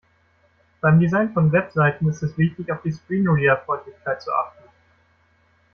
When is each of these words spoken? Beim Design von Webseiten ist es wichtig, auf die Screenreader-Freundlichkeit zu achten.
Beim 0.81 0.99
Design 0.99 1.31
von 1.31 1.51
Webseiten 1.51 2.09
ist 2.09 2.23
es 2.23 2.35
wichtig, 2.35 2.71
auf 2.71 2.81
die 2.81 2.91
Screenreader-Freundlichkeit 2.91 4.19
zu 4.19 4.31
achten. 4.33 4.63